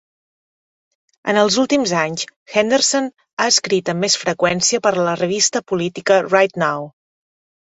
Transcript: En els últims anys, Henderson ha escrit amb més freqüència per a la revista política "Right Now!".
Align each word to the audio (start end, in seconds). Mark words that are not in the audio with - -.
En 1.33 1.37
els 1.41 1.57
últims 1.63 1.93
anys, 2.03 2.25
Henderson 2.61 3.09
ha 3.11 3.47
escrit 3.53 3.93
amb 3.95 4.03
més 4.07 4.17
freqüència 4.23 4.81
per 4.89 4.95
a 4.95 5.05
la 5.11 5.15
revista 5.21 5.63
política 5.75 6.19
"Right 6.33 6.59
Now!". 6.65 6.91